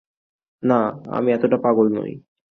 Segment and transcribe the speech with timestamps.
[0.63, 0.79] না,
[1.09, 2.11] আমি এতটা পাগল নই!